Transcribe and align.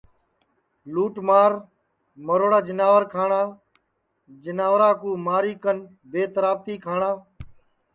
لُوٹ 0.93 1.15
مار 1.27 1.51
مروڑا 2.25 2.59
جیناور 2.67 3.03
کھاٹؔا 3.11 3.41
جیناورا 4.43 4.89
کُو 5.01 5.09
ماری 5.25 5.53
کن 5.63 5.77
بے 6.11 6.21
ترابتی 6.33 6.75
کھاٹؔا 6.85 7.11